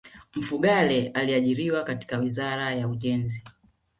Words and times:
Mfugale 0.35 1.07
aliajiriwa 1.07 1.83
katika 1.83 2.17
wizara 2.17 2.71
ya 2.73 2.87
ujenzi 2.87 3.43